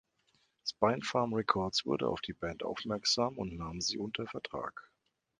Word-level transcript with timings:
Spinefarm 0.65 1.31
Records 1.31 1.85
wurde 1.85 2.07
auf 2.07 2.21
die 2.21 2.33
Band 2.33 2.63
aufmerksam 2.63 3.37
und 3.37 3.55
nahm 3.55 3.81
sie 3.81 3.99
unter 3.99 4.25
Vertrag. 4.25 4.89